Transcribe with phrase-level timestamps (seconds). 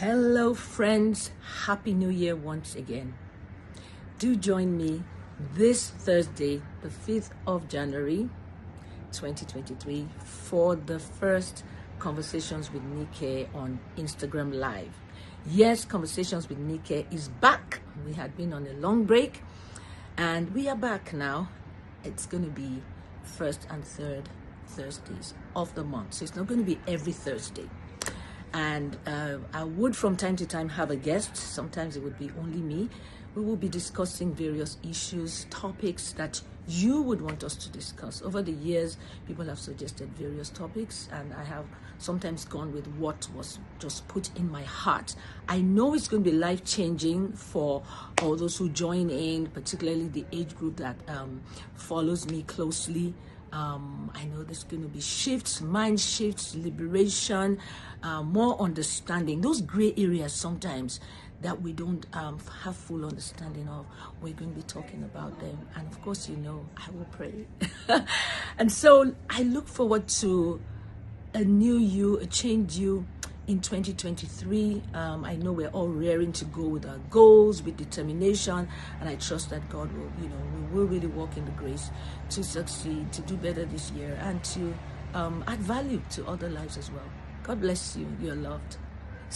[0.00, 1.32] Hello, friends.
[1.66, 3.14] Happy New Year once again.
[4.20, 5.02] Do join me
[5.54, 8.30] this Thursday, the 5th of January
[9.10, 11.64] 2023, for the first
[11.98, 14.94] Conversations with Nike on Instagram Live.
[15.44, 17.80] Yes, Conversations with Nike is back.
[18.06, 19.42] We had been on a long break
[20.16, 21.48] and we are back now.
[22.04, 22.84] It's going to be
[23.24, 24.28] first and third
[24.64, 26.14] Thursdays of the month.
[26.14, 27.68] So it's not going to be every Thursday
[28.52, 31.36] and uh, I would from time to time have a guest.
[31.36, 32.88] Sometimes it would be only me.
[33.34, 38.20] We will be discussing various issues, topics that you would want us to discuss.
[38.22, 41.64] Over the years, people have suggested various topics, and I have
[41.98, 45.14] sometimes gone with what was just put in my heart.
[45.48, 47.82] I know it's going to be life changing for
[48.22, 51.42] all those who join in, particularly the age group that um,
[51.74, 53.14] follows me closely.
[53.52, 57.58] Um, I know there's going to be shifts, mind shifts, liberation,
[58.02, 59.40] uh, more understanding.
[59.40, 61.00] Those gray areas sometimes
[61.40, 63.86] that we don't um, have full understanding of.
[64.20, 65.58] We're going to be talking about them.
[65.76, 67.46] And of course, you know, I will pray.
[68.58, 70.60] and so I look forward to
[71.34, 73.06] a new you, a changed you
[73.48, 74.82] in 2023.
[74.94, 78.68] Um, I know we're all rearing to go with our goals, with determination,
[79.00, 80.36] and I trust that God will, you know,
[80.70, 81.90] we will really walk in the grace
[82.30, 84.74] to succeed, to do better this year, and to
[85.14, 87.08] um, add value to other lives as well.
[87.42, 88.06] God bless you.
[88.20, 88.76] You're loved.